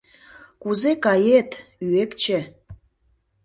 [0.61, 1.51] Кузе кает,
[1.85, 2.39] Ӱэкче?